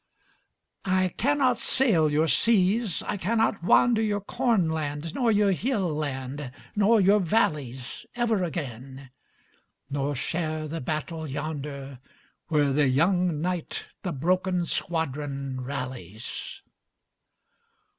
[0.83, 6.99] I cannot sail your seas, I cannot wander Your cornland, nor your hill land, nor
[6.99, 9.11] your valleys Ever again,
[9.91, 11.99] nore share the battle yonder
[12.47, 16.63] Where the young knight the broken squadron rallies.